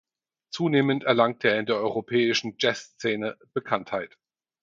Zunehmend 0.49 1.03
erlangte 1.03 1.49
er 1.49 1.59
in 1.59 1.67
der 1.67 1.75
europäischen 1.75 2.55
Jazzszene 2.57 3.37
Bekanntheit. 3.53 4.17